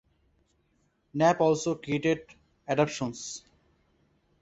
[1.13, 2.21] Knapp also created
[2.67, 3.43] adaptations.